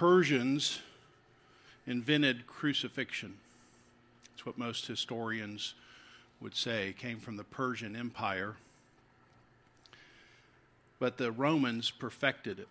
[0.00, 0.80] Persians
[1.86, 3.36] invented crucifixion.
[4.30, 5.74] That's what most historians
[6.40, 6.88] would say.
[6.88, 8.56] It came from the Persian Empire.
[10.98, 12.68] But the Romans perfected it.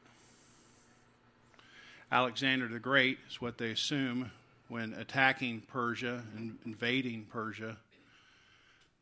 [2.11, 4.31] Alexander the Great is what they assume
[4.67, 7.77] when attacking Persia and invading Persia,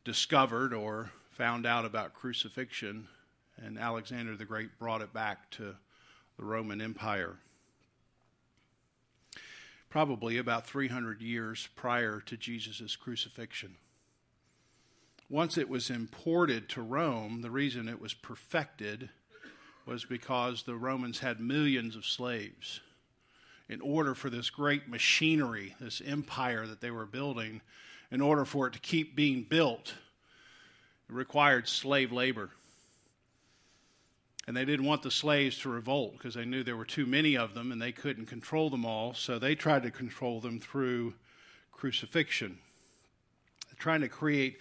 [0.04, 3.08] discovered or found out about crucifixion,
[3.56, 5.74] and Alexander the Great brought it back to
[6.36, 7.38] the Roman Empire.
[9.90, 13.76] Probably about 300 years prior to Jesus' crucifixion.
[15.30, 19.10] Once it was imported to Rome, the reason it was perfected
[19.86, 22.80] was because the Romans had millions of slaves
[23.68, 27.60] in order for this great machinery, this empire that they were building,
[28.10, 29.94] in order for it to keep being built,
[31.08, 32.50] it required slave labor.
[34.48, 37.36] And they didn't want the slaves to revolt because they knew there were too many
[37.36, 39.12] of them and they couldn't control them all.
[39.12, 41.12] So they tried to control them through
[41.70, 42.58] crucifixion,
[43.78, 44.58] trying to create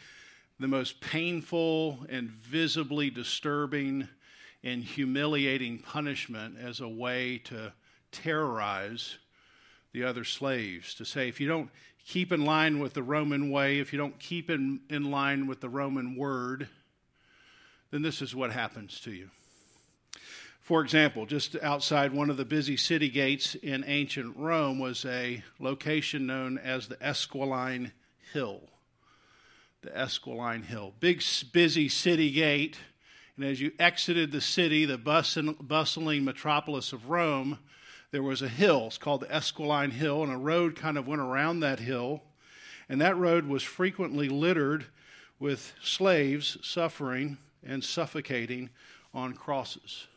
[0.60, 4.10] the most painful and visibly disturbing
[4.62, 7.72] and humiliating punishment as a way to
[8.12, 9.18] terrorize
[9.94, 11.70] the other slaves, to say, if you don't
[12.06, 15.62] keep in line with the Roman way, if you don't keep in, in line with
[15.62, 16.68] the Roman word,
[17.92, 19.30] then this is what happens to you.
[20.68, 25.42] For example, just outside one of the busy city gates in ancient Rome was a
[25.60, 27.94] location known as the Esquiline
[28.34, 28.60] Hill.
[29.82, 30.94] The Esquiline Hill.
[31.00, 31.24] Big,
[31.54, 32.76] busy city gate.
[33.38, 37.60] And as you exited the city, the bustling metropolis of Rome,
[38.12, 38.88] there was a hill.
[38.88, 42.24] It's called the Esquiline Hill, and a road kind of went around that hill.
[42.90, 44.88] And that road was frequently littered
[45.40, 48.70] with slaves suffering and suffocating
[49.14, 50.08] on crosses,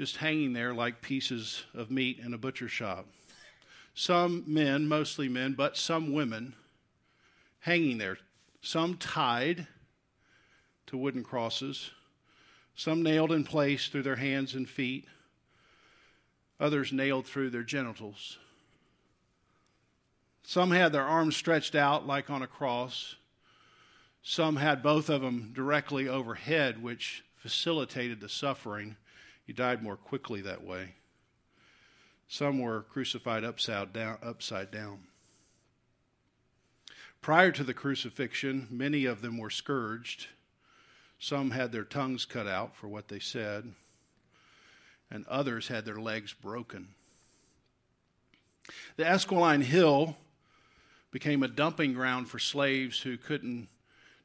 [0.00, 3.06] just hanging there like pieces of meat in a butcher shop.
[3.94, 6.54] Some men, mostly men, but some women,
[7.58, 8.16] hanging there.
[8.62, 9.66] Some tied
[10.86, 11.90] to wooden crosses,
[12.74, 15.06] some nailed in place through their hands and feet
[16.58, 18.38] others nailed through their genitals.
[20.42, 23.16] Some had their arms stretched out like on a cross.
[24.22, 28.96] Some had both of them directly overhead, which facilitated the suffering.
[29.50, 30.94] You died more quickly that way.
[32.28, 34.18] Some were crucified upside down.
[34.22, 35.00] Upside down.
[37.20, 40.28] Prior to the crucifixion, many of them were scourged.
[41.18, 43.72] Some had their tongues cut out for what they said
[45.10, 46.86] and others had their legs broken.
[48.94, 50.16] The Esquiline Hill
[51.10, 53.66] became a dumping ground for slaves who couldn't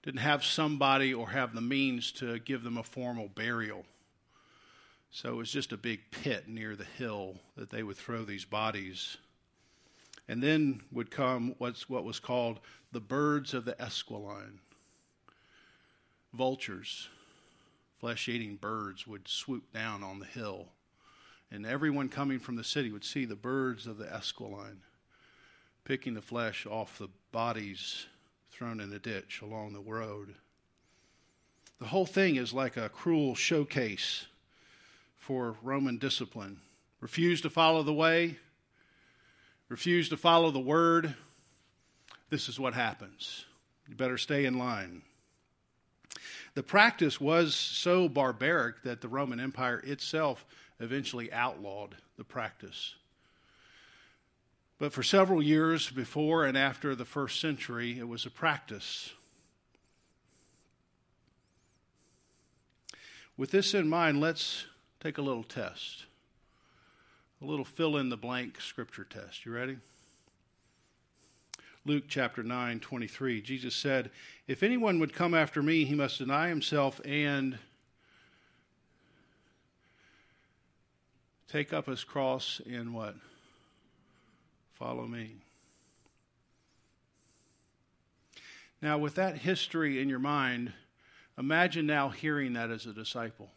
[0.04, 3.88] didn't have somebody or have the means to give them a formal burial.
[5.16, 8.44] So it was just a big pit near the hill that they would throw these
[8.44, 9.16] bodies.
[10.28, 12.60] And then would come what's what was called
[12.92, 14.60] the birds of the Esquiline.
[16.34, 17.08] Vultures,
[17.98, 20.68] flesh eating birds would swoop down on the hill
[21.50, 24.80] and everyone coming from the city would see the birds of the Esquiline
[25.86, 28.08] picking the flesh off the bodies
[28.52, 30.36] thrown in the ditch along the road.
[31.80, 34.26] The whole thing is like a cruel showcase
[35.26, 36.60] for Roman discipline.
[37.02, 38.38] Refuse to follow the way,
[39.70, 41.16] refuse to follow the word.
[42.30, 43.46] This is what happens.
[43.90, 45.02] You better stay in line.
[46.54, 50.46] The practice was so barbaric that the Roman Empire itself
[50.80, 52.94] eventually outlawed the practice.
[54.78, 59.12] But for several years before and after the first century, it was a practice.
[63.36, 64.66] With this in mind, let's
[65.06, 66.06] take a little test.
[67.40, 69.46] A little fill in the blank scripture test.
[69.46, 69.78] You ready?
[71.86, 73.40] Luke chapter 9, 23.
[73.40, 74.10] Jesus said,
[74.48, 77.60] If anyone would come after me, he must deny himself and
[81.48, 83.16] Take up his cross and what?
[84.74, 85.36] Follow me.
[88.82, 90.74] Now, with that history in your mind,
[91.38, 93.52] imagine now hearing that as a disciple.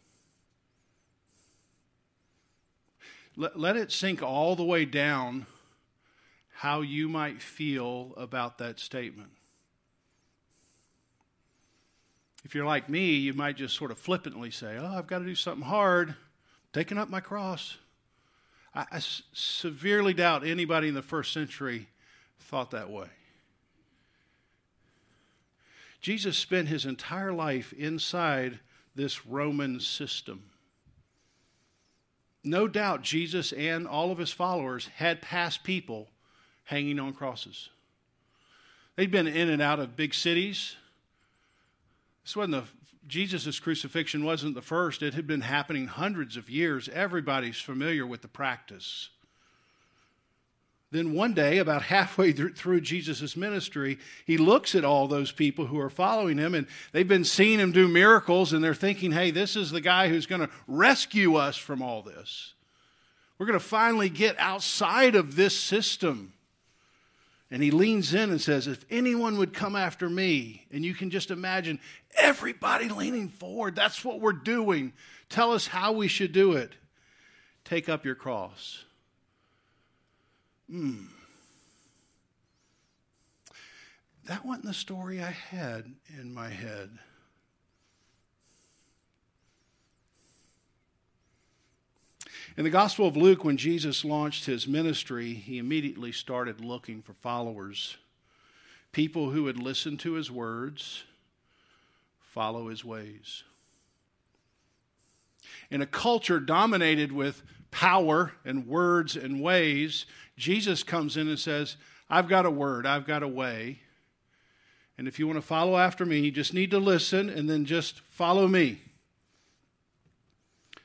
[3.39, 5.45] Let, let it sink all the way down
[6.55, 9.29] how you might feel about that statement.
[12.43, 15.25] If you're like me, you might just sort of flippantly say, Oh, I've got to
[15.25, 16.15] do something hard,
[16.73, 17.77] taking up my cross.
[18.75, 18.99] I, I
[19.31, 21.87] severely doubt anybody in the first century
[22.41, 23.07] thought that way.
[26.01, 28.59] Jesus spent his entire life inside
[28.95, 30.43] this Roman system.
[32.49, 36.09] No doubt Jesus and all of his followers had passed people
[36.65, 37.69] hanging on crosses.
[38.95, 40.75] They'd been in and out of big cities.
[42.23, 42.63] This wasn't the
[43.07, 45.01] Jesus' crucifixion wasn't the first.
[45.01, 46.87] It had been happening hundreds of years.
[46.89, 49.09] Everybody's familiar with the practice.
[50.91, 55.79] Then one day, about halfway through Jesus' ministry, he looks at all those people who
[55.79, 59.55] are following him, and they've been seeing him do miracles, and they're thinking, hey, this
[59.55, 62.55] is the guy who's going to rescue us from all this.
[63.37, 66.33] We're going to finally get outside of this system.
[67.51, 71.09] And he leans in and says, If anyone would come after me, and you can
[71.09, 71.79] just imagine
[72.15, 74.93] everybody leaning forward, that's what we're doing.
[75.29, 76.73] Tell us how we should do it.
[77.63, 78.83] Take up your cross.
[80.69, 81.05] Hmm.
[84.25, 86.99] That wasn't the story I had in my head.
[92.55, 97.13] In the Gospel of Luke, when Jesus launched his ministry, he immediately started looking for
[97.13, 97.97] followers,
[98.91, 101.03] people who would listen to his words,
[102.19, 103.43] follow his ways.
[105.71, 110.05] In a culture dominated with power and words and ways,
[110.37, 111.75] Jesus comes in and says,
[112.09, 113.79] I've got a word, I've got a way.
[114.97, 117.65] And if you want to follow after me, you just need to listen and then
[117.65, 118.81] just follow me.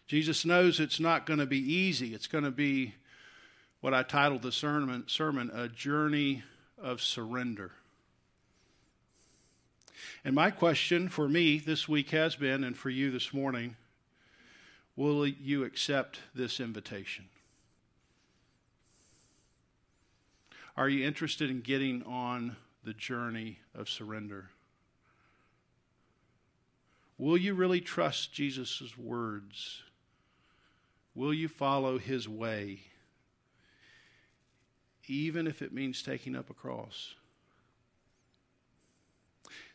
[0.06, 2.14] Jesus knows it's not going to be easy.
[2.14, 2.94] It's going to be
[3.80, 6.44] what I titled the sermon, sermon A Journey
[6.78, 7.72] of Surrender.
[10.24, 13.76] And my question for me this week has been, and for you this morning,
[14.96, 17.26] will you accept this invitation?
[20.76, 24.50] Are you interested in getting on the journey of surrender?
[27.16, 29.82] Will you really trust Jesus' words?
[31.14, 32.80] Will you follow his way,
[35.06, 37.14] even if it means taking up a cross?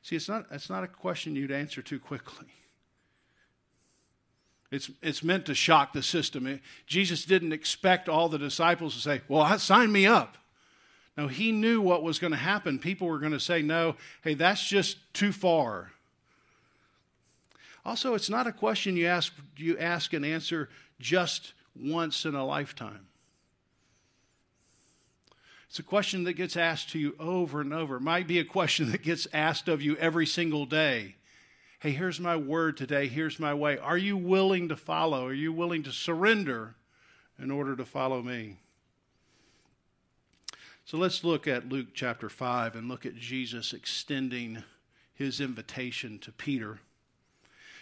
[0.01, 2.47] See, it's not, it's not a question you'd answer too quickly.
[4.71, 6.45] It's, it's meant to shock the system.
[6.45, 10.37] It, Jesus didn't expect all the disciples to say, Well, sign me up.
[11.17, 12.79] No, he knew what was going to happen.
[12.79, 15.91] People were going to say, No, hey, that's just too far.
[17.85, 20.69] Also, it's not a question you ask, you ask and answer
[20.99, 23.07] just once in a lifetime.
[25.69, 27.97] It's a question that gets asked to you over and over.
[27.97, 31.15] It might be a question that gets asked of you every single day.
[31.81, 33.07] Hey, here's my word today.
[33.07, 33.77] Here's my way.
[33.77, 35.27] Are you willing to follow?
[35.27, 36.75] Are you willing to surrender
[37.41, 38.57] in order to follow me?
[40.83, 44.63] So let's look at Luke chapter 5 and look at Jesus extending
[45.13, 46.79] his invitation to Peter.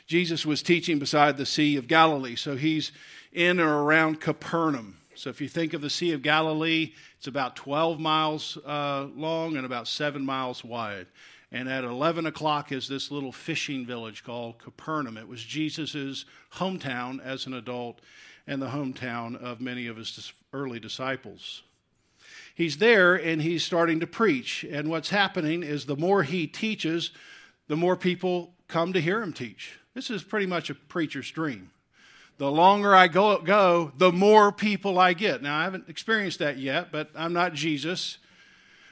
[0.06, 2.36] Jesus was teaching beside the Sea of Galilee.
[2.36, 2.92] So he's
[3.34, 4.98] in or around Capernaum.
[5.16, 9.58] So if you think of the Sea of Galilee, it's about 12 miles uh, long
[9.58, 11.08] and about seven miles wide.
[11.52, 15.18] And at 11 o'clock is this little fishing village called Capernaum.
[15.18, 18.02] It was Jesus' hometown as an adult
[18.46, 21.64] and the hometown of many of his early disciples.
[22.54, 24.66] He's there and he's starting to preach.
[24.70, 27.12] And what's happening is the more he teaches,
[27.68, 29.78] the more people come to hear him teach.
[29.94, 31.72] This is pretty much a preacher's dream.
[32.38, 35.42] The longer I go, go, the more people I get.
[35.42, 38.20] Now, I haven't experienced that yet, but I'm not Jesus.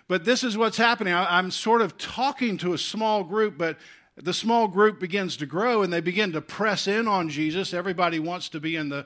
[0.07, 1.13] But this is what's happening.
[1.13, 3.77] I'm sort of talking to a small group, but
[4.15, 7.73] the small group begins to grow and they begin to press in on Jesus.
[7.73, 9.05] Everybody wants to be in the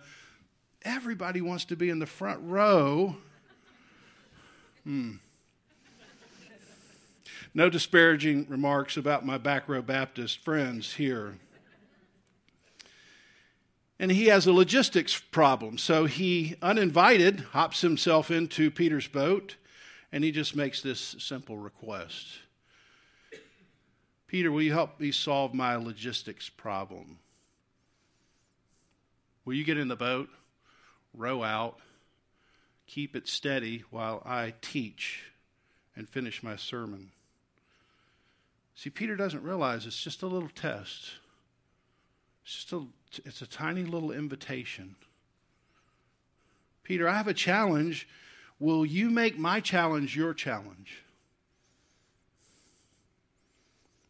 [0.83, 3.15] everybody wants to be in the front row.
[4.83, 5.15] Hmm.
[7.53, 11.35] No disparaging remarks about my back row Baptist friends here
[13.99, 15.77] and he has a logistics problem.
[15.77, 19.57] So he, uninvited, hops himself into Peter's boat
[20.11, 22.39] and he just makes this simple request
[24.29, 27.17] Peter, will you help me solve my logistics problem?
[29.43, 30.29] Will you get in the boat,
[31.15, 31.79] row out,
[32.85, 35.23] keep it steady while I teach
[35.95, 37.09] and finish my sermon?
[38.75, 41.09] See, Peter doesn't realize it's just a little test.
[42.43, 42.85] It's just a
[43.25, 44.95] it's a tiny little invitation.
[46.83, 48.07] Peter, I have a challenge.
[48.59, 51.03] Will you make my challenge your challenge?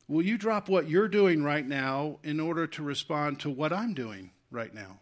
[0.08, 3.94] Will you drop what you're doing right now in order to respond to what I'm
[3.94, 4.98] doing right now?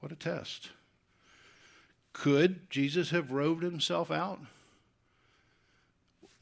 [0.00, 0.68] What a test.
[2.12, 4.40] Could Jesus have roved himself out?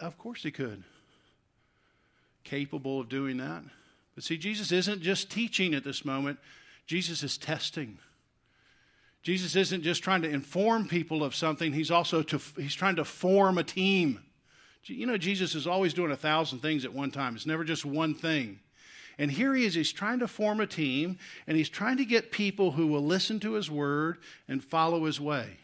[0.00, 0.82] Of course he could.
[2.42, 3.62] Capable of doing that.
[4.14, 6.38] But see, Jesus isn't just teaching at this moment,
[6.86, 7.98] Jesus is testing.
[9.26, 13.04] Jesus isn't just trying to inform people of something, he's also to, he's trying to
[13.04, 14.21] form a team.
[14.85, 17.35] You know, Jesus is always doing a thousand things at one time.
[17.35, 18.61] It's never just one thing.
[19.18, 21.18] And here he is, he's trying to form a team,
[21.49, 25.21] and he's trying to get people who will listen to his word and follow his
[25.21, 25.56] way.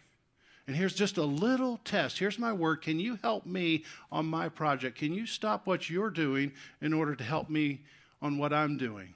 [0.67, 2.19] And here's just a little test.
[2.19, 2.83] Here's my word.
[2.83, 4.99] Can you help me on my project?
[4.99, 6.51] Can you stop what you're doing
[6.81, 7.83] in order to help me
[8.21, 9.15] on what I'm doing?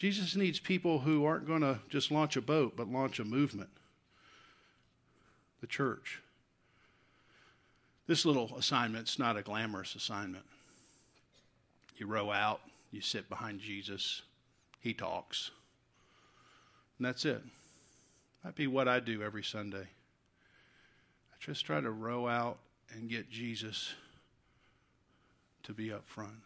[0.00, 3.68] Jesus needs people who aren't going to just launch a boat, but launch a movement
[5.60, 6.22] the church.
[8.06, 10.46] This little assignment's not a glamorous assignment.
[11.98, 14.22] You row out, you sit behind Jesus,
[14.80, 15.50] he talks.
[16.98, 17.42] And that's it.
[18.42, 19.86] That'd be what I do every Sunday.
[19.86, 22.56] I just try to row out
[22.90, 23.92] and get Jesus
[25.64, 26.40] to be up front.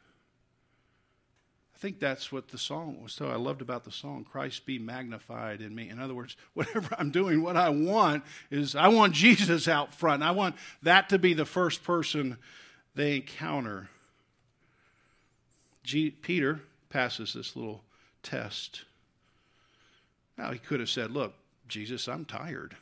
[1.84, 4.78] I think that's what the song was so I loved about the song Christ be
[4.78, 5.90] magnified in me.
[5.90, 10.22] In other words, whatever I'm doing, what I want is I want Jesus out front.
[10.22, 12.38] I want that to be the first person
[12.94, 13.90] they encounter.
[15.82, 17.84] G- Peter passes this little
[18.22, 18.84] test.
[20.38, 21.34] Now, he could have said, Look,
[21.68, 22.74] Jesus, I'm tired.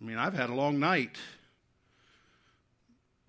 [0.00, 1.18] I mean, I've had a long night.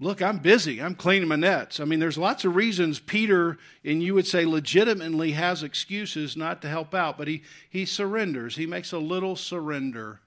[0.02, 0.82] Look, I'm busy.
[0.82, 1.80] I'm cleaning my nets.
[1.80, 6.62] I mean, there's lots of reasons Peter, and you would say legitimately, has excuses not
[6.64, 8.58] to help out, but he, he surrenders.
[8.58, 10.20] He makes a little surrender.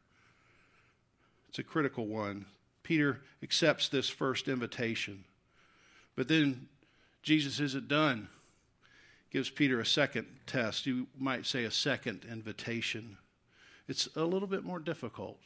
[1.50, 2.46] It's a critical one.
[2.82, 5.24] Peter accepts this first invitation.
[6.16, 6.68] But then
[7.22, 8.28] Jesus isn't done
[9.34, 10.86] gives Peter a second test.
[10.86, 13.16] You might say a second invitation.
[13.88, 15.40] It's a little bit more difficult.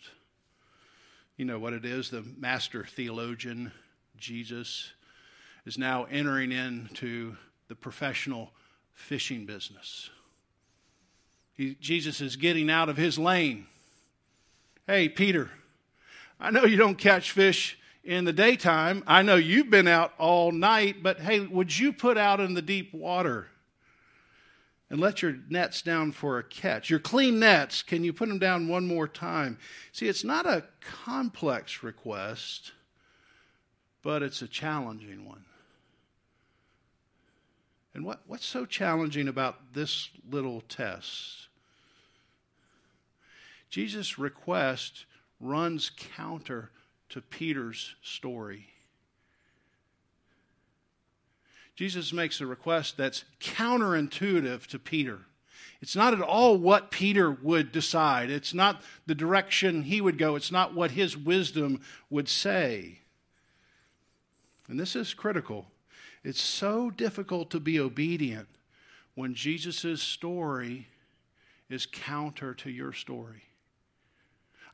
[1.39, 2.11] You know what it is?
[2.11, 3.73] The master theologian,
[4.19, 4.93] Jesus,
[5.67, 7.37] is now entering into
[7.69, 8.51] the professional
[8.95, 10.11] fishing business.
[11.55, 13.67] He, Jesus is getting out of his lane.
[14.87, 15.51] Hey, Peter,
[16.41, 19.05] I know you don't catch fish in the daytime.
[19.07, 22.63] I know you've been out all night, but hey, would you put out in the
[22.63, 23.49] deep water?
[24.91, 26.89] and let your nets down for a catch.
[26.89, 29.59] Your clean nets, can you put them down one more time?
[29.93, 32.73] See, it's not a complex request,
[34.09, 35.45] but it's a challenging one.
[37.93, 41.49] And what, what's so challenging about this little test?
[43.69, 45.05] Jesus' request
[45.39, 46.71] runs counter
[47.11, 48.69] to Peter's story.
[51.77, 55.19] Jesus makes a request that's counterintuitive to Peter.
[55.83, 58.31] It's not at all what Peter would decide.
[58.31, 60.35] It's not the direction he would go.
[60.35, 63.01] It's not what his wisdom would say.
[64.69, 65.67] And this is critical.
[66.23, 68.49] It's so difficult to be obedient
[69.15, 70.89] when Jesus' story
[71.71, 73.43] is counter to your story.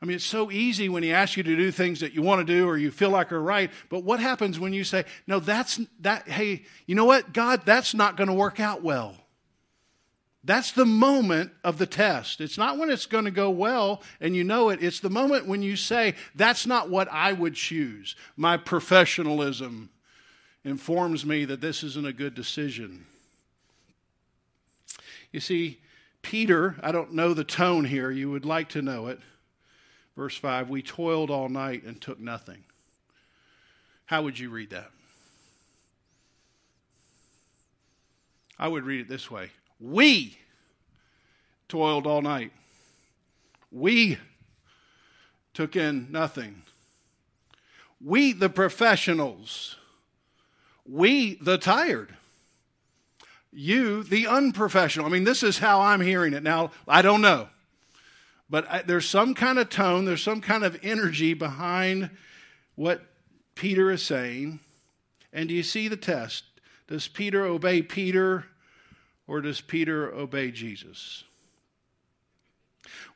[0.01, 2.45] I mean, it's so easy when he asks you to do things that you want
[2.45, 3.71] to do or you feel like are right.
[3.89, 7.93] But what happens when you say, no, that's that, hey, you know what, God, that's
[7.93, 9.15] not going to work out well?
[10.45, 12.39] That's the moment of the test.
[12.39, 14.81] It's not when it's going to go well and you know it.
[14.83, 18.15] It's the moment when you say, that's not what I would choose.
[18.37, 19.89] My professionalism
[20.63, 23.07] informs me that this isn't a good decision.
[25.31, 25.79] You see,
[26.21, 28.11] Peter, I don't know the tone here.
[28.11, 29.19] You would like to know it.
[30.15, 32.63] Verse 5 We toiled all night and took nothing.
[34.05, 34.91] How would you read that?
[38.59, 39.49] I would read it this way
[39.79, 40.37] We
[41.67, 42.51] toiled all night.
[43.71, 44.17] We
[45.53, 46.63] took in nothing.
[48.03, 49.75] We, the professionals.
[50.87, 52.15] We, the tired.
[53.51, 55.07] You, the unprofessional.
[55.07, 56.43] I mean, this is how I'm hearing it.
[56.43, 57.49] Now, I don't know.
[58.49, 62.11] But I, there's some kind of tone, there's some kind of energy behind
[62.75, 63.01] what
[63.55, 64.59] Peter is saying.
[65.33, 66.43] And do you see the test?
[66.87, 68.45] Does Peter obey Peter
[69.27, 71.23] or does Peter obey Jesus?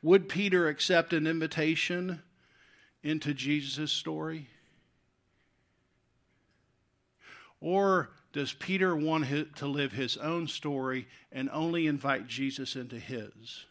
[0.02, 2.22] Would Peter accept an invitation
[3.04, 4.48] into Jesus' story?
[7.62, 13.66] Or does Peter want to live his own story and only invite Jesus into his?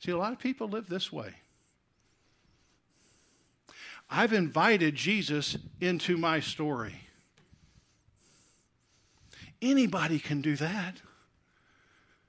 [0.00, 1.34] See, a lot of people live this way.
[4.10, 6.94] I've invited Jesus into my story.
[9.62, 10.96] Anybody can do that.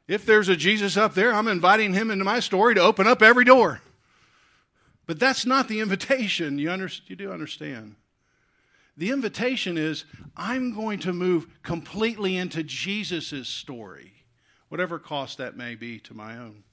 [0.08, 3.22] If there's a Jesus up there, I'm inviting him into my story to open up
[3.22, 3.82] every door.
[5.08, 6.60] But that's not the invitation.
[6.60, 7.96] You, under, you do understand.
[8.96, 10.06] The invitation is
[10.38, 14.14] I'm going to move completely into Jesus' story,
[14.70, 16.64] whatever cost that may be to my own.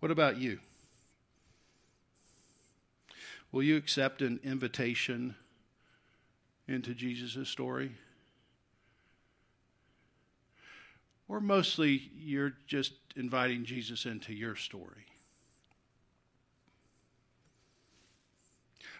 [0.00, 0.60] What about you?
[3.52, 5.36] Will you accept an invitation
[6.68, 7.92] into Jesus' story?
[11.28, 15.06] Or mostly you're just inviting Jesus into your story?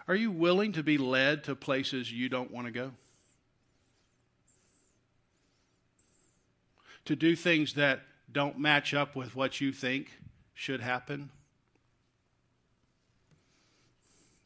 [0.06, 2.92] Are you willing to be led to places you don't want to go?
[7.06, 10.10] To do things that don't match up with what you think
[10.54, 11.30] should happen?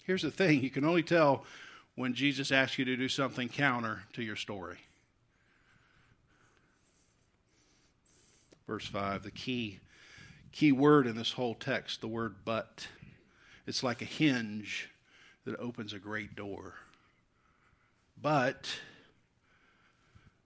[0.05, 1.45] Here's the thing you can only tell
[1.99, 4.79] when Jesus asks you to do something counter to your story.
[8.69, 9.81] Verse 5, the key
[10.53, 12.87] key word in this whole text, the word but.
[13.67, 14.89] It's like a hinge
[15.45, 16.75] that opens a great door.
[18.23, 18.79] But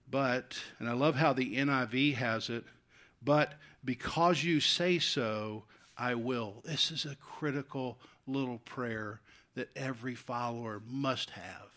[0.09, 2.63] but and I love how the NIV has it,
[3.23, 3.53] but
[3.85, 6.63] because you say so, I will.
[6.65, 9.21] This is a critical little prayer
[9.55, 11.69] that every follower must have.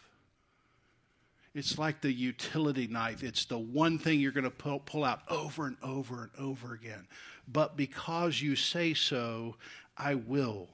[1.55, 3.23] It's like the utility knife.
[3.23, 6.75] It's the one thing you're going to pull, pull out over and over and over
[6.75, 7.07] again.
[7.49, 9.57] But because you say so,
[9.97, 10.69] I will.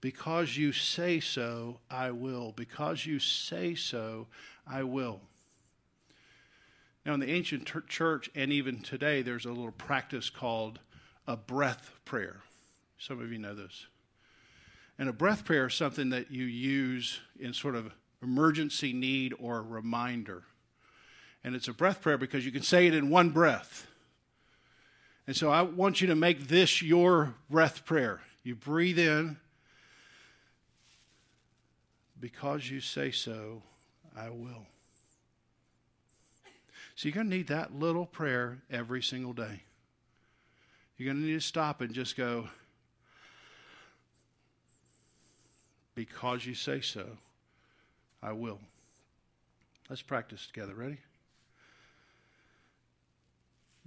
[0.00, 2.52] Because you say so, I will.
[2.54, 4.28] Because you say so,
[4.64, 5.20] I will.
[7.04, 10.78] Now, in the ancient ter- church and even today, there's a little practice called
[11.26, 12.42] a breath prayer.
[12.96, 13.86] Some of you know this.
[14.98, 19.62] And a breath prayer is something that you use in sort of emergency need or
[19.62, 20.44] reminder.
[21.42, 23.86] And it's a breath prayer because you can say it in one breath.
[25.26, 28.20] And so I want you to make this your breath prayer.
[28.42, 29.38] You breathe in.
[32.20, 33.62] Because you say so,
[34.16, 34.66] I will.
[36.94, 39.62] So you're going to need that little prayer every single day.
[40.96, 42.48] You're going to need to stop and just go,
[45.94, 47.06] because you say so,
[48.22, 48.60] I will.
[49.88, 50.74] Let's practice together.
[50.74, 50.98] Ready?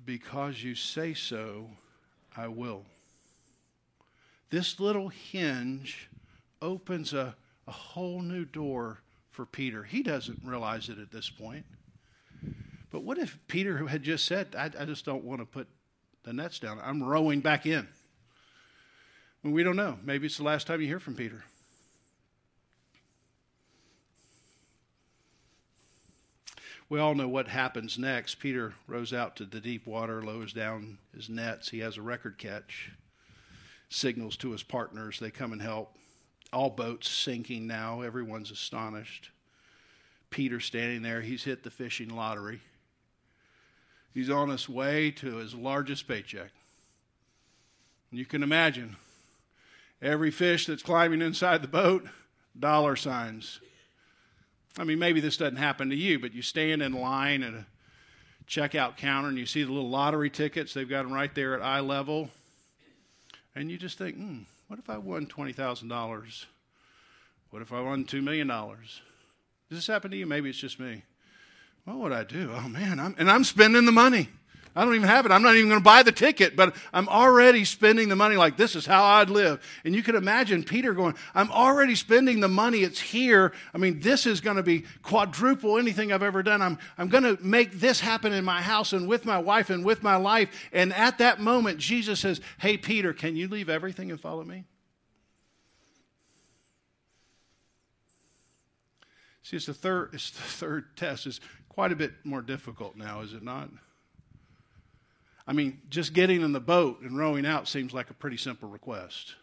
[0.06, 1.70] Because you say so,
[2.36, 2.86] I will.
[4.50, 6.10] This little hinge
[6.62, 7.36] opens a,
[7.68, 9.00] a whole new door
[9.32, 9.84] for Peter.
[9.84, 11.66] He doesn't realize it at this point.
[12.90, 15.68] But what if Peter had just said, I, I just don't want to put
[16.24, 16.80] the nets down?
[16.82, 17.88] I'm rowing back in.
[19.44, 20.00] Well, we don't know.
[20.04, 21.44] Maybe it's the last time you hear from Peter.
[26.90, 28.36] We all know what happens next.
[28.36, 31.70] Peter rows out to the deep water, lowers down his nets.
[31.70, 32.92] He has a record catch,
[33.90, 35.20] signals to his partners.
[35.20, 35.94] They come and help.
[36.54, 38.02] All boats sinking now.
[38.02, 39.32] Everyone's astonished.
[40.30, 41.22] Peter standing there.
[41.22, 42.62] He's hit the fishing lottery.
[44.14, 46.52] He's on his way to his largest paycheck.
[48.12, 48.96] You can imagine
[50.02, 52.08] every fish that's climbing inside the boat,
[52.58, 53.60] dollar signs.
[54.80, 57.66] I mean, maybe this doesn't happen to you, but you stand in line at a
[58.48, 60.74] checkout counter and you see the little lottery tickets.
[60.74, 62.30] They've got them right there at eye level.
[63.56, 66.46] And you just think, hmm, what if I won $20,000?
[67.50, 68.48] What if I won $2 million?
[68.48, 69.00] Does
[69.70, 70.26] this happen to you?
[70.26, 71.04] Maybe it's just me.
[71.86, 72.52] What would I do?
[72.54, 73.00] Oh, man.
[73.00, 74.30] I'm, and I'm spending the money.
[74.78, 75.32] I don't even have it.
[75.32, 78.58] I'm not even going to buy the ticket, but I'm already spending the money like
[78.58, 79.60] this is how I'd live.
[79.84, 82.84] And you can imagine Peter going, I'm already spending the money.
[82.84, 83.54] It's here.
[83.74, 86.62] I mean, this is going to be quadruple anything I've ever done.
[86.62, 89.84] I'm, I'm going to make this happen in my house and with my wife and
[89.84, 90.70] with my life.
[90.72, 94.66] And at that moment, Jesus says, Hey, Peter, can you leave everything and follow me?
[99.42, 101.26] See, it's the third, it's the third test.
[101.26, 103.72] It's quite a bit more difficult now, is it not?
[105.48, 108.68] I mean, just getting in the boat and rowing out seems like a pretty simple
[108.68, 109.36] request.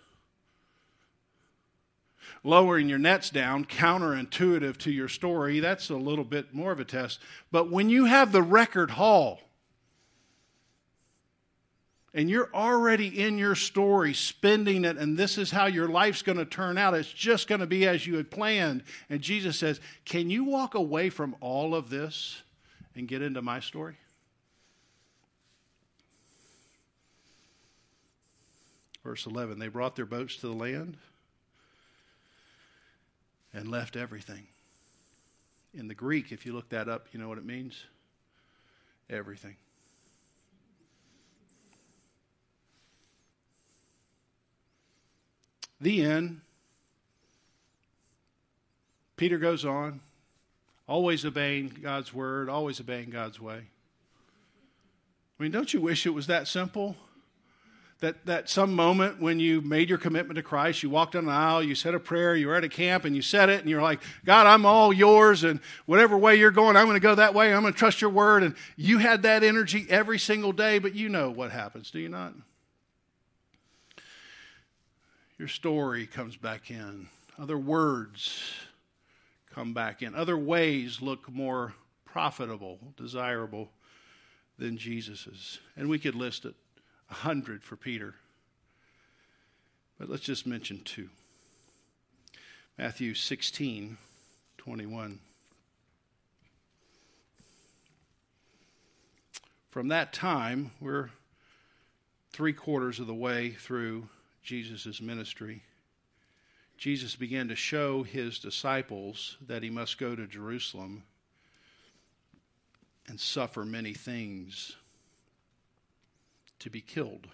[2.43, 6.85] Lowering your nets down, counterintuitive to your story, that's a little bit more of a
[6.85, 7.21] test.
[7.51, 9.41] But when you have the record haul,
[12.13, 16.39] and you're already in your story spending it, and this is how your life's going
[16.39, 16.95] to turn out.
[16.95, 18.85] It's just going to be as you had planned.
[19.11, 22.43] And Jesus says, Can you walk away from all of this
[22.95, 23.97] and get into my story?
[29.05, 30.97] Verse 11 They brought their boats to the land
[33.53, 34.49] and left everything.
[35.75, 37.85] In the Greek, if you look that up, you know what it means?
[39.11, 39.57] Everything.
[45.81, 46.41] The end.
[49.17, 50.01] Peter goes on,
[50.89, 53.63] always obeying God's word, always obeying God's way.
[55.39, 56.97] I mean, don't you wish it was that simple?
[58.05, 61.33] That, that some moment when you made your commitment to Christ, you walked down the
[61.33, 63.71] aisle, you said a prayer, you were at a camp and you said it, and
[63.71, 67.15] you're like, God, I'm all yours, and whatever way you're going, I'm going to go
[67.15, 68.43] that way, I'm going to trust your word.
[68.43, 72.11] And you had that energy every single day, but you know what happens, do you
[72.11, 72.35] not?
[75.39, 78.53] Your story comes back in, other words
[79.51, 81.73] come back in, other ways look more
[82.05, 83.71] profitable, desirable
[84.59, 85.59] than Jesus's.
[85.75, 86.55] And we could list it
[87.11, 88.15] a hundred for Peter.
[89.99, 91.09] But let's just mention two.
[92.77, 93.97] Matthew 16,
[94.59, 95.21] 21.
[99.71, 101.11] From that time, we're
[102.33, 104.09] three quarters of the way through
[104.43, 105.63] Jesus' ministry.
[106.77, 111.05] Jesus began to show his disciples that he must go to Jerusalem
[113.07, 114.77] and suffer many things
[116.61, 117.29] to be killed,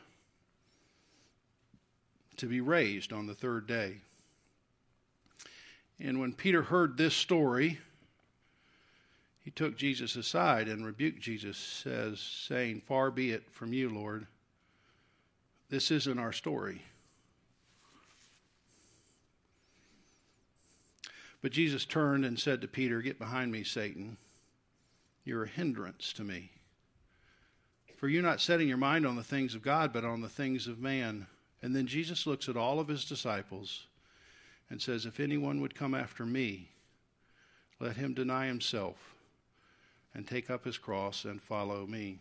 [2.36, 3.98] to be raised on the third day.
[5.98, 7.78] And when Peter heard this story,
[9.44, 14.26] he took Jesus aside and rebuked Jesus, as saying, Far be it from you, Lord.
[15.68, 16.82] This isn't our story.
[21.42, 24.18] But Jesus turned and said to Peter, Get behind me, Satan.
[25.24, 26.50] You're a hindrance to me.
[28.00, 30.66] For you're not setting your mind on the things of God, but on the things
[30.66, 31.26] of man.
[31.60, 33.88] And then Jesus looks at all of his disciples
[34.70, 36.70] and says, If anyone would come after me,
[37.78, 38.96] let him deny himself
[40.14, 42.20] and take up his cross and follow me.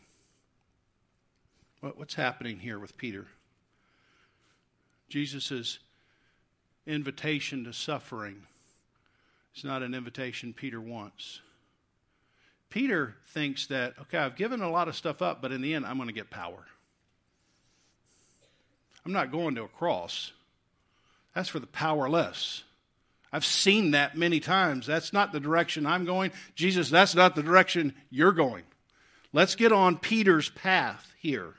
[1.80, 3.28] What's happening here with Peter?
[5.08, 5.80] Jesus'
[6.86, 8.42] invitation to suffering
[9.56, 11.40] is not an invitation Peter wants.
[12.70, 15.86] Peter thinks that, okay, I've given a lot of stuff up, but in the end,
[15.86, 16.66] I'm going to get power.
[19.06, 20.34] I'm not going to a cross.
[21.34, 22.64] That's for the powerless.
[23.32, 24.86] I've seen that many times.
[24.86, 26.32] That's not the direction I'm going.
[26.56, 28.64] Jesus, that's not the direction you're going.
[29.32, 31.54] Let's get on Peter's path here.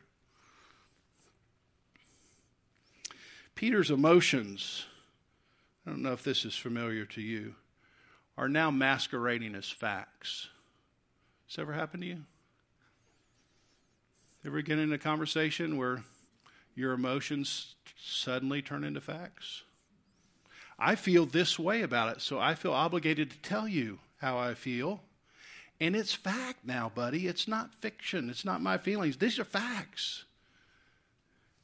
[3.54, 4.86] Peter's emotions,
[5.86, 7.54] I don't know if this is familiar to you,
[8.36, 10.48] are now masquerading as facts.
[11.50, 12.18] Has ever happened to you?
[14.46, 16.04] Ever get in a conversation where
[16.76, 19.64] your emotions suddenly turn into facts?
[20.78, 24.54] I feel this way about it, so I feel obligated to tell you how I
[24.54, 25.02] feel.
[25.80, 27.26] And it's fact now, buddy.
[27.26, 28.30] It's not fiction.
[28.30, 29.16] It's not my feelings.
[29.16, 30.26] These are facts.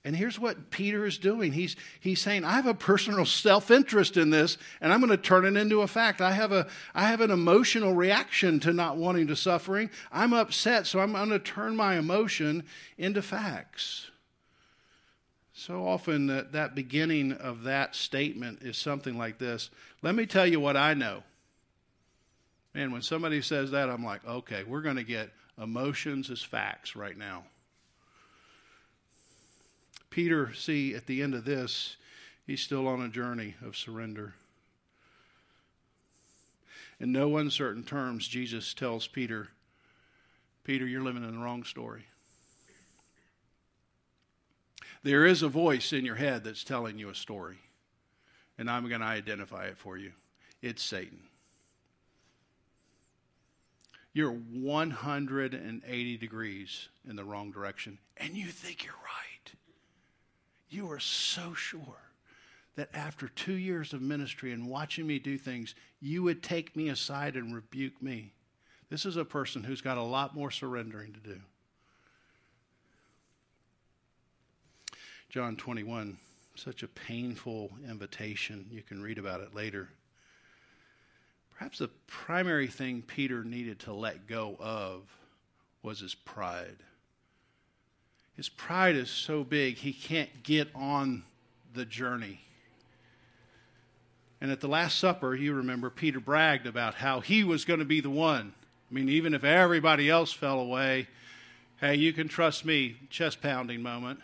[0.06, 1.50] And here's what Peter is doing.
[1.50, 5.16] He's, he's saying, I have a personal self interest in this, and I'm going to
[5.16, 6.20] turn it into a fact.
[6.20, 9.90] I have, a, I have an emotional reaction to not wanting to suffering.
[10.12, 12.62] I'm upset, so I'm going to turn my emotion
[12.96, 14.12] into facts.
[15.52, 19.70] So often, that, that beginning of that statement is something like this
[20.02, 21.24] Let me tell you what I know.
[22.76, 26.94] And when somebody says that, I'm like, okay, we're going to get emotions as facts
[26.94, 27.42] right now.
[30.16, 31.96] Peter, see, at the end of this,
[32.46, 34.32] he's still on a journey of surrender.
[36.98, 39.48] In no uncertain terms, Jesus tells Peter,
[40.64, 42.06] Peter, you're living in the wrong story.
[45.02, 47.58] There is a voice in your head that's telling you a story,
[48.56, 50.12] and I'm going to identify it for you.
[50.62, 51.24] It's Satan.
[54.14, 59.35] You're 180 degrees in the wrong direction, and you think you're right.
[60.68, 61.80] You are so sure
[62.76, 66.88] that after two years of ministry and watching me do things, you would take me
[66.88, 68.32] aside and rebuke me.
[68.90, 71.40] This is a person who's got a lot more surrendering to do.
[75.28, 76.16] John 21,
[76.54, 78.66] such a painful invitation.
[78.70, 79.88] You can read about it later.
[81.56, 85.02] Perhaps the primary thing Peter needed to let go of
[85.82, 86.76] was his pride.
[88.36, 91.24] His pride is so big, he can't get on
[91.74, 92.40] the journey.
[94.40, 97.86] And at the Last Supper, you remember Peter bragged about how he was going to
[97.86, 98.52] be the one.
[98.90, 101.08] I mean, even if everybody else fell away,
[101.80, 104.20] hey, you can trust me, chest pounding moment.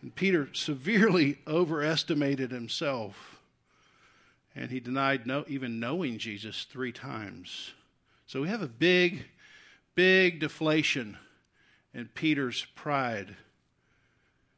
[0.00, 3.40] And Peter severely overestimated himself,
[4.54, 7.72] and he denied no, even knowing Jesus three times.
[8.26, 9.26] So we have a big,
[9.94, 11.18] big deflation
[11.94, 13.36] and Peter's pride.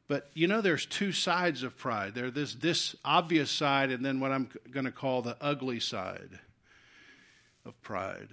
[0.07, 2.15] But you know, there's two sides of pride.
[2.15, 6.39] There's this, this obvious side, and then what I'm going to call the ugly side
[7.65, 8.27] of pride.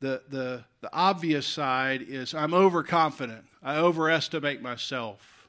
[0.00, 3.44] The, the, the obvious side is I'm overconfident.
[3.62, 5.48] I overestimate myself.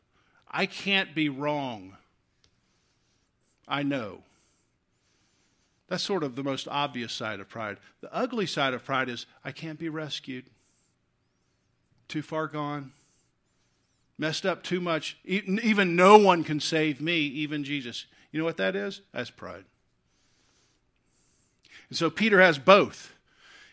[0.50, 1.98] I can't be wrong.
[3.68, 4.24] I know.
[5.90, 7.78] That's sort of the most obvious side of pride.
[8.02, 10.46] The ugly side of pride is I can't be rescued.
[12.08, 12.92] Too far gone.
[14.18, 15.18] Messed up too much.
[15.26, 18.06] Even no one can save me, even Jesus.
[18.32, 19.02] You know what that is?
[19.14, 19.66] That's pride.
[21.90, 23.14] And so Peter has both.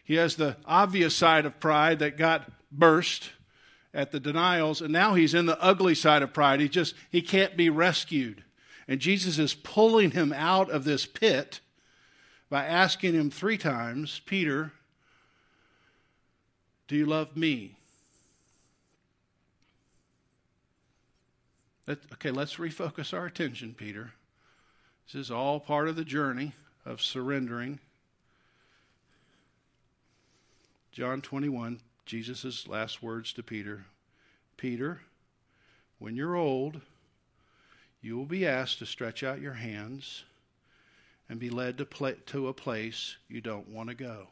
[0.05, 3.31] He has the obvious side of pride that got burst
[3.95, 6.61] at the denials, and now he's in the ugly side of pride.
[6.61, 8.43] He just he can't be rescued.
[8.89, 11.61] And Jesus is pulling him out of this pit
[12.51, 14.73] by asking him three times, Peter,
[16.89, 17.77] do you love me?
[21.89, 24.13] Okay, let's refocus our attention, Peter.
[25.07, 26.53] This is all part of the journey
[26.87, 27.81] of surrendering.
[30.93, 33.87] John 21, Jesus' last words to Peter
[34.57, 35.01] Peter,
[35.99, 36.81] when you're old,
[38.01, 40.23] you will be asked to stretch out your hands
[41.29, 44.29] and be led to, to a place you don't want to go.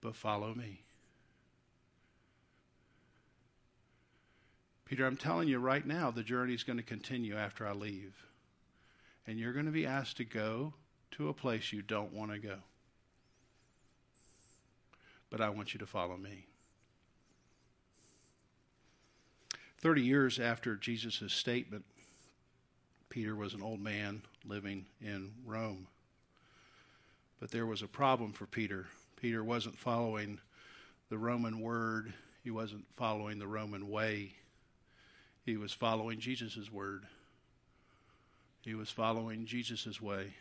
[0.00, 0.80] But follow me.
[4.92, 8.14] Peter, I'm telling you right now, the journey is going to continue after I leave.
[9.26, 10.74] And you're going to be asked to go
[11.12, 12.56] to a place you don't want to go.
[15.30, 16.44] But I want you to follow me.
[19.80, 21.86] 30 years after Jesus' statement,
[23.08, 25.86] Peter was an old man living in Rome.
[27.40, 28.88] But there was a problem for Peter.
[29.16, 30.38] Peter wasn't following
[31.08, 32.12] the Roman word,
[32.44, 34.34] he wasn't following the Roman way.
[35.44, 37.04] He was following Jesus' word.
[38.62, 40.34] He was following Jesus' way.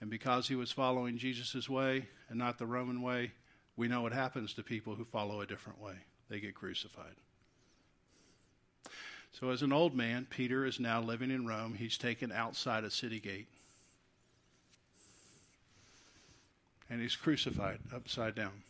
[0.00, 3.32] And because he was following Jesus' way and not the Roman way,
[3.76, 5.94] we know what happens to people who follow a different way.
[6.28, 7.14] They get crucified.
[9.32, 11.74] So, as an old man, Peter is now living in Rome.
[11.74, 13.48] He's taken outside a city gate.
[16.90, 18.62] And he's crucified upside down.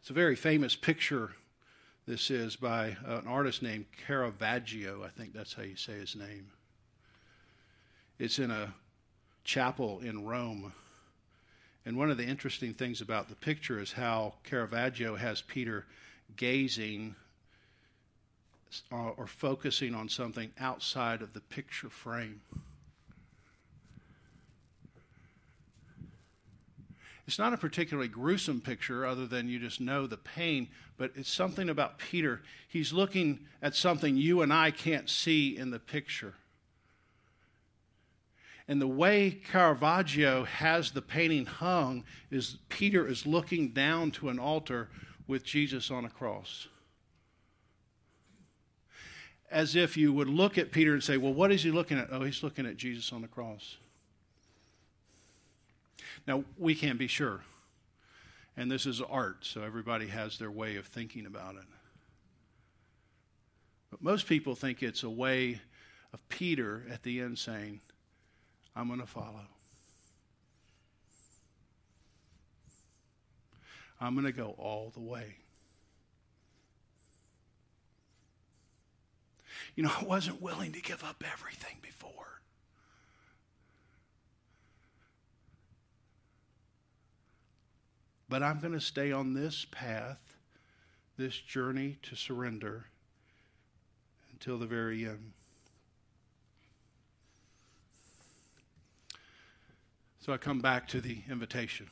[0.00, 1.32] It's a very famous picture,
[2.06, 5.04] this is, by an artist named Caravaggio.
[5.04, 6.50] I think that's how you say his name.
[8.18, 8.72] It's in a
[9.44, 10.72] chapel in Rome.
[11.84, 15.84] And one of the interesting things about the picture is how Caravaggio has Peter
[16.34, 17.14] gazing
[18.90, 22.40] uh, or focusing on something outside of the picture frame.
[27.26, 31.30] It's not a particularly gruesome picture, other than you just know the pain, but it's
[31.30, 32.42] something about Peter.
[32.68, 36.34] He's looking at something you and I can't see in the picture.
[38.70, 44.38] And the way Caravaggio has the painting hung is Peter is looking down to an
[44.38, 44.88] altar
[45.26, 46.68] with Jesus on a cross.
[49.50, 52.08] As if you would look at Peter and say, Well, what is he looking at?
[52.12, 53.78] Oh, he's looking at Jesus on the cross.
[56.26, 57.40] Now, we can't be sure.
[58.56, 61.64] And this is art, so everybody has their way of thinking about it.
[63.90, 65.60] But most people think it's a way
[66.12, 67.80] of Peter at the end saying,
[68.76, 69.46] I'm going to follow.
[74.00, 75.36] I'm going to go all the way.
[79.74, 82.39] You know, I wasn't willing to give up everything before.
[88.30, 90.36] But I'm going to stay on this path,
[91.18, 92.86] this journey to surrender
[94.32, 95.32] until the very end.
[100.20, 101.88] So I come back to the invitation.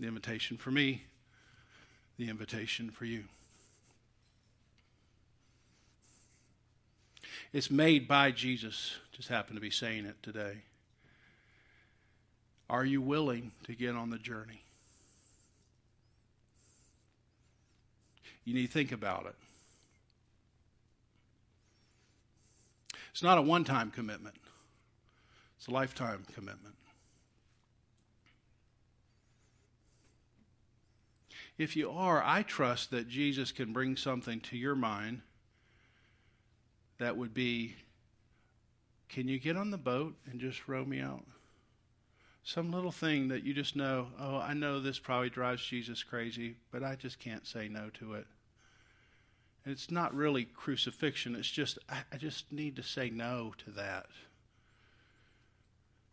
[0.00, 1.02] The invitation for me,
[2.16, 3.24] the invitation for you.
[7.52, 8.94] It's made by Jesus.
[9.12, 10.62] Just happen to be saying it today.
[12.70, 14.62] Are you willing to get on the journey?
[18.48, 19.34] You need to think about it.
[23.10, 24.36] It's not a one time commitment,
[25.58, 26.76] it's a lifetime commitment.
[31.58, 35.20] If you are, I trust that Jesus can bring something to your mind
[36.96, 37.76] that would be
[39.10, 41.24] can you get on the boat and just row me out?
[42.44, 46.56] Some little thing that you just know, oh, I know this probably drives Jesus crazy,
[46.70, 48.26] but I just can't say no to it.
[49.68, 54.06] It's not really crucifixion, it's just, I, I just need to say no to that.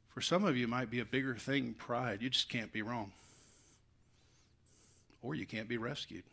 [0.09, 2.21] For some of you, it might be a bigger thing pride.
[2.21, 3.11] You just can't be wrong.
[5.21, 6.23] Or you can't be rescued.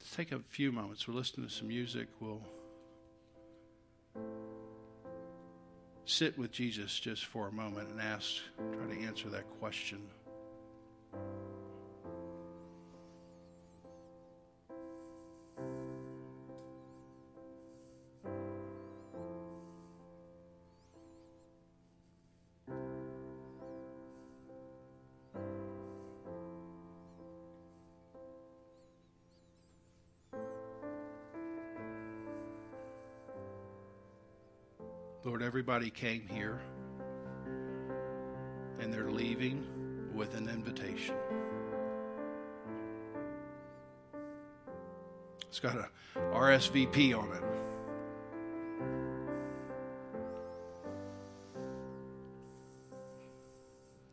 [0.00, 1.06] Let's take a few moments.
[1.06, 2.08] We're listening to some music.
[2.18, 2.40] We'll
[6.06, 8.36] sit with Jesus just for a moment and ask,
[8.72, 10.00] try to answer that question.
[35.28, 36.58] Lord, everybody came here
[38.80, 39.62] and they're leaving
[40.14, 41.16] with an invitation.
[45.46, 45.90] It's got a
[46.32, 47.30] RSVP on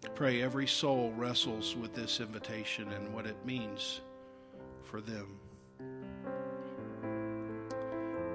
[0.02, 0.10] it.
[0.16, 4.02] Pray every soul wrestles with this invitation and what it means
[4.84, 5.40] for them.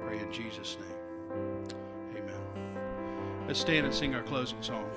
[0.06, 1.79] Pray in Jesus' name.
[3.50, 4.88] Let's stand and sing our closing song.